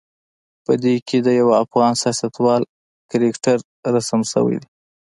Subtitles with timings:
[0.65, 2.61] په دې کې د یوه افغان سیاستوال
[3.11, 3.57] کرکتر
[3.93, 4.67] رسم شوی دی.